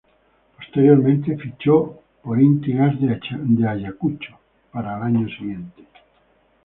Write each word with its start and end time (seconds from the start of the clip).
Posteriormente, 0.57 1.37
fichó 1.37 1.99
por 2.23 2.41
Inti 2.41 2.73
Gas 2.73 2.95
de 2.99 3.67
Ayacucho 3.69 4.35
para 4.71 4.97
el 4.97 5.03
año 5.03 5.27
siguiente. 5.29 5.85